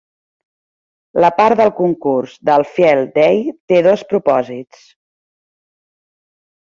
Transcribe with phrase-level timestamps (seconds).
[1.23, 4.81] La part del concurs del Field Day té dos propòsits.